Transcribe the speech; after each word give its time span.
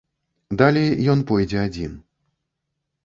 Далей 0.61 0.89
ён 1.15 1.23
пойдзе 1.33 1.57
адзін. 1.67 1.93